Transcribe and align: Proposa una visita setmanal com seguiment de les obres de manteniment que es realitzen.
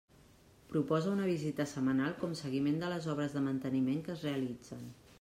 Proposa 0.71 1.11
una 1.17 1.27
visita 1.33 1.67
setmanal 1.73 2.17
com 2.23 2.35
seguiment 2.41 2.83
de 2.85 2.93
les 2.97 3.09
obres 3.17 3.39
de 3.39 3.47
manteniment 3.51 4.05
que 4.09 4.17
es 4.19 4.29
realitzen. 4.31 4.87